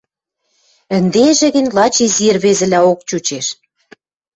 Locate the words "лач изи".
1.75-2.25